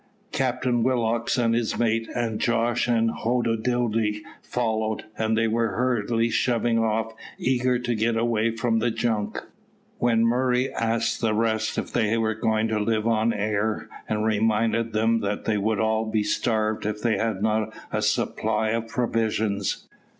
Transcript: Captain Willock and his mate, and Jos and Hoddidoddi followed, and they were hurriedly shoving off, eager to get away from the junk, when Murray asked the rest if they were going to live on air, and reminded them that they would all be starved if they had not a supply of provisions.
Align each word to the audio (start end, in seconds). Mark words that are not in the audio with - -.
Captain 0.31 0.81
Willock 0.81 1.29
and 1.37 1.53
his 1.53 1.77
mate, 1.77 2.09
and 2.15 2.39
Jos 2.39 2.87
and 2.87 3.11
Hoddidoddi 3.11 4.23
followed, 4.41 5.03
and 5.15 5.37
they 5.37 5.47
were 5.47 5.75
hurriedly 5.77 6.31
shoving 6.31 6.79
off, 6.79 7.13
eager 7.37 7.77
to 7.77 7.93
get 7.93 8.17
away 8.17 8.49
from 8.49 8.79
the 8.79 8.89
junk, 8.89 9.39
when 9.99 10.25
Murray 10.25 10.73
asked 10.73 11.21
the 11.21 11.35
rest 11.35 11.77
if 11.77 11.93
they 11.93 12.17
were 12.17 12.33
going 12.33 12.67
to 12.69 12.79
live 12.79 13.05
on 13.05 13.31
air, 13.31 13.89
and 14.09 14.25
reminded 14.25 14.93
them 14.93 15.19
that 15.19 15.45
they 15.45 15.59
would 15.59 15.79
all 15.79 16.07
be 16.07 16.23
starved 16.23 16.87
if 16.87 17.03
they 17.03 17.19
had 17.19 17.43
not 17.43 17.71
a 17.91 18.01
supply 18.01 18.69
of 18.71 18.87
provisions. 18.87 19.87